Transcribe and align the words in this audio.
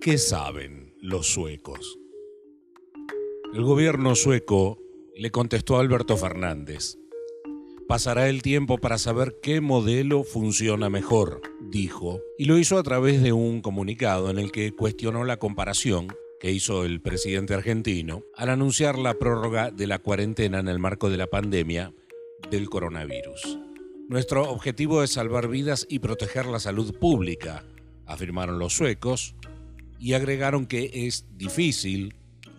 ¿Qué 0.00 0.16
saben 0.16 0.94
los 1.02 1.26
suecos? 1.26 1.98
El 3.52 3.62
gobierno 3.64 4.14
sueco 4.14 4.78
le 5.14 5.30
contestó 5.30 5.76
a 5.76 5.80
Alberto 5.80 6.16
Fernández. 6.16 6.96
Pasará 7.86 8.30
el 8.30 8.40
tiempo 8.40 8.78
para 8.78 8.96
saber 8.96 9.36
qué 9.42 9.60
modelo 9.60 10.24
funciona 10.24 10.88
mejor, 10.88 11.42
dijo, 11.70 12.22
y 12.38 12.46
lo 12.46 12.56
hizo 12.56 12.78
a 12.78 12.82
través 12.82 13.22
de 13.22 13.34
un 13.34 13.60
comunicado 13.60 14.30
en 14.30 14.38
el 14.38 14.52
que 14.52 14.72
cuestionó 14.72 15.24
la 15.24 15.36
comparación 15.36 16.08
que 16.40 16.50
hizo 16.50 16.86
el 16.86 17.02
presidente 17.02 17.52
argentino 17.52 18.24
al 18.34 18.48
anunciar 18.48 18.98
la 18.98 19.12
prórroga 19.18 19.70
de 19.70 19.86
la 19.86 19.98
cuarentena 19.98 20.60
en 20.60 20.68
el 20.68 20.78
marco 20.78 21.10
de 21.10 21.18
la 21.18 21.26
pandemia 21.26 21.92
del 22.50 22.70
coronavirus. 22.70 23.58
Nuestro 24.08 24.50
objetivo 24.50 25.02
es 25.02 25.10
salvar 25.10 25.48
vidas 25.48 25.86
y 25.90 25.98
proteger 25.98 26.46
la 26.46 26.58
salud 26.58 26.94
pública, 26.98 27.66
afirmaron 28.06 28.58
los 28.58 28.72
suecos, 28.72 29.34
y 30.00 30.14
agregaron 30.14 30.66
que 30.66 30.90
es 31.06 31.26
difícil 31.36 32.14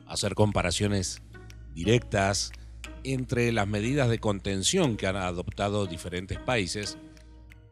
hacer 0.06 0.36
comparaciones 0.36 1.24
directas 1.74 2.52
entre 3.04 3.52
las 3.52 3.68
medidas 3.68 4.10
de 4.10 4.20
contención 4.20 4.96
que 4.96 5.08
han 5.08 5.16
adoptado 5.16 5.88
diferentes 5.88 6.38
países 6.38 7.00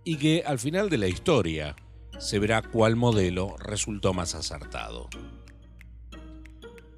y 0.03 0.17
que 0.17 0.43
al 0.45 0.57
final 0.57 0.89
de 0.89 0.97
la 0.97 1.07
historia 1.07 1.75
se 2.17 2.39
verá 2.39 2.63
cuál 2.63 2.95
modelo 2.95 3.55
resultó 3.59 4.13
más 4.13 4.33
acertado. 4.33 5.07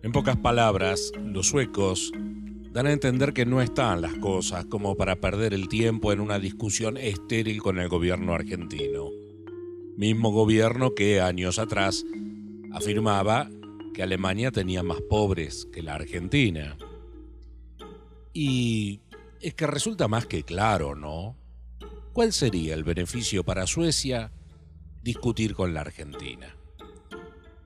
En 0.02 0.14
pocas 0.14 0.38
palabras, 0.38 1.12
los 1.22 1.48
suecos 1.48 2.12
dan 2.72 2.88
a 2.88 2.94
entender 2.94 3.34
que 3.34 3.46
no 3.46 3.62
están 3.62 4.02
las 4.02 4.14
cosas 4.16 4.66
como 4.66 4.96
para 4.96 5.18
perder 5.18 5.54
el 5.54 5.68
tiempo 5.68 6.14
en 6.14 6.22
una 6.22 6.40
discusión 6.40 6.96
estéril 6.96 7.62
con 7.62 7.80
el 7.80 7.90
gobierno 7.90 8.34
argentino. 8.34 9.10
Mismo 9.98 10.32
gobierno 10.32 10.96
que 10.96 11.20
años 11.20 11.60
atrás 11.60 12.06
afirmaba 12.74 13.50
que 13.94 14.04
Alemania 14.04 14.52
tenía 14.52 14.84
más 14.84 15.02
pobres 15.02 15.68
que 15.72 15.82
la 15.82 15.96
Argentina. 15.96 16.78
Y 18.34 19.02
es 19.42 19.54
que 19.54 19.68
resulta 19.68 20.08
más 20.08 20.26
que 20.26 20.44
claro, 20.44 20.96
¿no? 20.96 21.36
¿Cuál 22.14 22.34
sería 22.34 22.74
el 22.74 22.84
beneficio 22.84 23.44
para 23.44 23.68
Suecia 23.68 24.32
discutir 25.02 25.56
con 25.56 25.74
la 25.74 25.82
Argentina? 25.82 26.56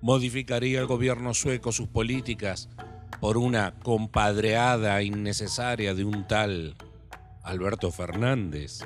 ¿Modificaría 0.02 0.80
el 0.80 0.86
gobierno 0.86 1.34
sueco 1.34 1.72
sus 1.72 1.88
políticas 1.88 2.70
por 3.20 3.38
una 3.38 3.80
compadreada 3.80 5.02
innecesaria 5.02 5.96
de 5.96 6.06
un 6.06 6.28
tal 6.28 6.76
Alberto 7.44 7.92
Fernández? 7.92 8.82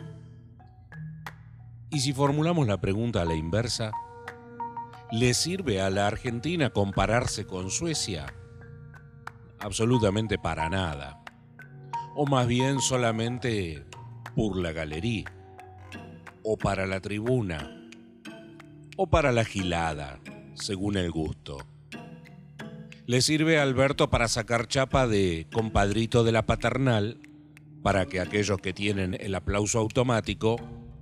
Y 1.90 2.00
si 2.00 2.14
formulamos 2.14 2.68
la 2.68 2.80
pregunta 2.80 3.22
a 3.22 3.26
la 3.26 3.36
inversa, 3.36 3.92
¿Le 5.12 5.34
sirve 5.34 5.82
a 5.82 5.90
la 5.90 6.06
Argentina 6.06 6.70
compararse 6.70 7.48
con 7.48 7.72
Suecia? 7.72 8.32
Absolutamente 9.58 10.38
para 10.38 10.70
nada. 10.70 11.24
O 12.16 12.28
más 12.28 12.46
bien 12.46 12.80
solamente 12.80 13.88
por 14.36 14.56
la 14.58 14.72
galería. 14.72 15.26
O 16.44 16.58
para 16.58 16.86
la 16.86 17.00
tribuna. 17.02 17.90
O 18.98 19.08
para 19.08 19.32
la 19.32 19.46
gilada, 19.46 20.20
según 20.54 20.96
el 20.96 21.10
gusto. 21.10 21.58
Le 23.08 23.24
sirve 23.24 23.58
a 23.58 23.64
Alberto 23.64 24.12
para 24.12 24.28
sacar 24.28 24.68
chapa 24.68 25.08
de 25.08 25.48
compadrito 25.52 26.24
de 26.24 26.34
la 26.34 26.46
paternal, 26.46 27.20
para 27.82 28.06
que 28.06 28.20
aquellos 28.20 28.60
que 28.60 28.74
tienen 28.74 29.18
el 29.20 29.34
aplauso 29.34 29.80
automático 29.80 30.58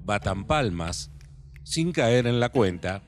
batan 0.06 0.46
palmas, 0.46 1.12
sin 1.64 1.92
caer 1.92 2.26
en 2.26 2.40
la 2.40 2.48
cuenta 2.48 3.04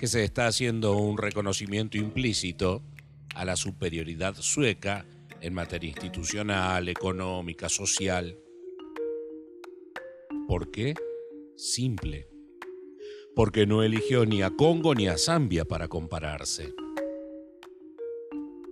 que 0.00 0.06
se 0.06 0.24
está 0.24 0.46
haciendo 0.46 0.96
un 0.96 1.18
reconocimiento 1.18 1.98
implícito 1.98 2.82
a 3.34 3.44
la 3.44 3.54
superioridad 3.54 4.34
sueca 4.34 5.04
en 5.42 5.52
materia 5.52 5.90
institucional, 5.90 6.88
económica, 6.88 7.68
social. 7.68 8.38
¿Por 10.48 10.70
qué? 10.70 10.94
Simple. 11.54 12.30
Porque 13.36 13.66
no 13.66 13.82
eligió 13.82 14.24
ni 14.24 14.40
a 14.40 14.48
Congo 14.48 14.94
ni 14.94 15.06
a 15.06 15.18
Zambia 15.18 15.66
para 15.66 15.86
compararse. 15.88 16.72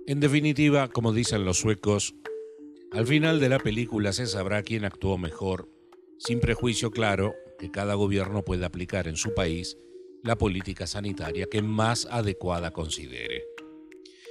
En 0.06 0.21
definitiva, 0.21 0.89
como 0.89 1.12
dicen 1.12 1.45
los 1.45 1.59
suecos, 1.59 2.15
al 2.91 3.06
final 3.06 3.39
de 3.39 3.50
la 3.50 3.59
película 3.59 4.15
se 4.15 4.27
sabrá 4.27 4.62
quién 4.62 4.87
actuó 4.87 5.19
mejor, 5.19 5.69
sin 6.16 6.41
prejuicio 6.41 6.91
claro 6.91 7.34
que 7.59 7.71
cada 7.71 7.93
gobierno 7.93 8.47
puede 8.47 8.65
aplicar 8.65 9.09
en 9.09 9.16
su 9.16 9.34
país 9.34 9.77
la 10.23 10.37
política 10.37 10.87
sanitaria 10.87 11.47
que 11.51 11.62
más 11.62 12.06
adecuada 12.11 12.73
considere. 12.73 13.45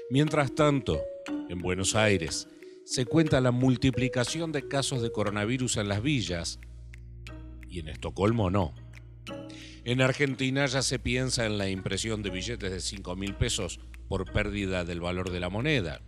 Mientras 0.09 0.55
tanto, 0.55 1.01
en 1.49 1.59
Buenos 1.59 1.95
Aires 1.95 2.47
se 2.85 3.05
cuenta 3.05 3.41
la 3.41 3.51
multiplicación 3.51 4.51
de 4.51 4.67
casos 4.67 5.01
de 5.01 5.11
coronavirus 5.11 5.77
en 5.77 5.89
las 5.89 6.01
villas 6.01 6.59
y 7.69 7.79
en 7.79 7.89
Estocolmo 7.89 8.49
no. 8.49 8.73
En 9.83 10.01
Argentina 10.01 10.65
ya 10.65 10.81
se 10.81 10.99
piensa 10.99 11.45
en 11.45 11.57
la 11.57 11.69
impresión 11.69 12.23
de 12.23 12.29
billetes 12.29 12.71
de 12.71 12.79
5 12.79 13.15
mil 13.15 13.35
pesos 13.35 13.79
por 14.07 14.31
pérdida 14.31 14.85
del 14.85 15.01
valor 15.01 15.31
de 15.31 15.39
la 15.39 15.49
moneda, 15.49 16.01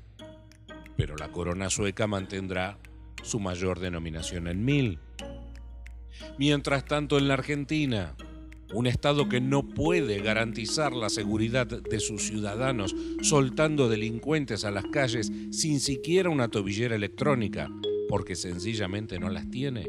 pero 0.95 1.16
la 1.16 1.31
corona 1.31 1.69
sueca 1.69 2.07
mantendrá 2.07 2.79
su 3.23 3.39
mayor 3.39 3.79
denominación 3.79 4.47
en 4.47 4.63
mil. 4.63 5.00
Mientras 6.38 6.85
tanto, 6.85 7.18
en 7.18 7.28
la 7.28 7.35
Argentina, 7.35 8.16
un 8.74 8.88
Estado 8.88 9.28
que 9.30 9.41
no 9.41 9.68
puede 9.68 10.19
garantizar 10.19 10.94
la 10.94 11.09
seguridad 11.09 11.68
de 11.68 12.00
sus 12.00 12.24
ciudadanos 12.24 12.96
soltando 13.22 13.90
delincuentes 13.90 14.66
a 14.66 14.72
las 14.72 14.85
calles 14.85 15.31
sin 15.52 15.80
siquiera 15.80 16.30
una 16.30 16.50
tobillera 16.50 16.96
electrónica, 16.96 17.69
porque 18.07 18.35
sencillamente 18.35 19.19
no 19.19 19.30
las 19.30 19.50
tiene, 19.50 19.88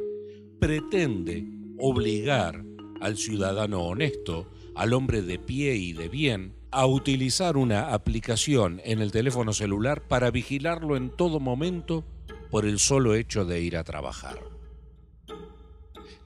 pretende 0.58 1.46
obligar 1.78 2.64
al 3.00 3.16
ciudadano 3.16 3.82
honesto, 3.82 4.50
al 4.74 4.92
hombre 4.92 5.22
de 5.22 5.38
pie 5.38 5.76
y 5.76 5.92
de 5.92 6.08
bien, 6.08 6.54
a 6.70 6.86
utilizar 6.86 7.56
una 7.56 7.92
aplicación 7.92 8.80
en 8.84 9.00
el 9.00 9.10
teléfono 9.10 9.52
celular 9.52 10.06
para 10.06 10.30
vigilarlo 10.30 10.96
en 10.96 11.10
todo 11.10 11.40
momento 11.40 12.04
por 12.50 12.64
el 12.64 12.78
solo 12.78 13.14
hecho 13.14 13.44
de 13.44 13.60
ir 13.60 13.76
a 13.76 13.84
trabajar. 13.84 14.38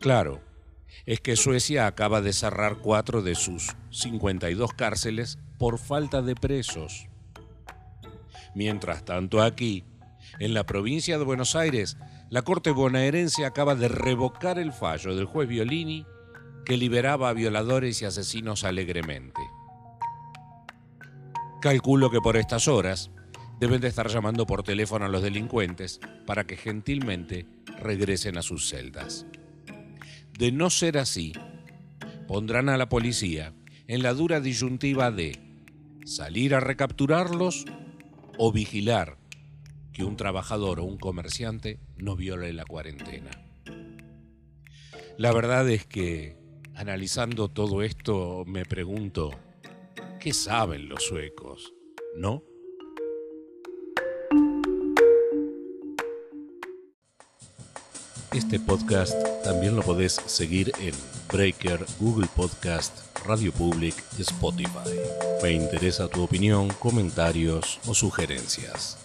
Claro, 0.01 0.41
es 1.07 1.21
que 1.21 1.37
Suecia 1.37 1.87
acaba 1.87 2.21
de 2.21 2.33
cerrar 2.33 2.77
cuatro 2.79 3.23
de 3.23 3.35
sus 3.35 3.75
52 3.91 4.73
cárceles 4.73 5.39
por 5.59 5.79
falta 5.79 6.23
de 6.23 6.35
presos. 6.35 7.07
Mientras 8.55 9.05
tanto 9.05 9.43
aquí, 9.43 9.85
en 10.39 10.55
la 10.55 10.65
provincia 10.65 11.19
de 11.19 11.25
Buenos 11.25 11.57
Aires, 11.57 11.97
la 12.31 12.43
Corte 12.43 12.71
bonaerense 12.71 13.45
acaba 13.45 13.75
de 13.75 13.89
revocar 13.89 14.59
el 14.59 14.73
fallo 14.73 15.15
del 15.15 15.27
juez 15.27 15.49
Violini 15.49 16.07
que 16.65 16.77
liberaba 16.77 17.29
a 17.29 17.35
violadores 17.35 18.01
y 18.03 18.07
asesinos 18.07 18.65
alegremente. 18.65 19.41
Calculo 21.61 22.11
que 22.11 22.21
por 22.21 22.37
estas 22.37 22.69
horas 22.69 23.11
deben 23.61 23.81
de 23.81 23.89
estar 23.89 24.09
llamando 24.09 24.47
por 24.47 24.63
teléfono 24.63 25.05
a 25.05 25.09
los 25.09 25.23
delincuentes 25.23 26.01
para 26.27 26.45
que 26.45 26.57
gentilmente 26.57 27.47
regresen 27.81 28.37
a 28.39 28.43
sus 28.43 28.69
celdas. 28.69 29.27
De 30.39 30.51
no 30.51 30.71
ser 30.71 30.99
así, 30.99 31.33
pondrán 32.27 32.69
a 32.69 32.77
la 32.77 32.89
policía 32.89 33.53
en 33.87 34.03
la 34.03 34.15
dura 34.15 34.41
disyuntiva 34.41 35.11
de 35.11 35.39
salir 36.05 36.55
a 36.55 36.61
recapturarlos 36.61 37.65
o 38.39 38.51
vigilar 38.51 39.17
que 39.93 40.05
un 40.05 40.17
trabajador 40.17 40.81
o 40.81 40.85
un 40.85 40.99
comerciante 40.99 41.79
no 41.97 42.17
viole 42.17 42.53
la 42.53 42.65
cuarentena. 42.65 43.31
La 45.17 45.33
verdad 45.33 45.71
es 45.71 45.87
que, 45.87 46.37
analizando 46.75 47.49
todo 47.49 47.83
esto, 47.83 48.45
me 48.45 48.65
pregunto, 48.65 49.31
¿qué 50.19 50.33
saben 50.33 50.89
los 50.89 51.05
suecos? 51.05 51.73
¿No? 52.17 52.43
Este 58.35 58.59
podcast 58.59 59.15
también 59.45 59.77
lo 59.77 59.83
podés 59.83 60.21
seguir 60.27 60.73
en 60.81 60.93
Breaker, 61.33 61.87
Google 62.01 62.27
Podcast, 62.35 62.93
Radio 63.25 63.53
Public 63.53 63.95
Spotify. 64.19 64.99
Me 65.41 65.53
interesa 65.53 66.09
tu 66.09 66.25
opinión, 66.25 66.69
comentarios 66.81 67.79
o 67.87 67.95
sugerencias. 67.95 68.99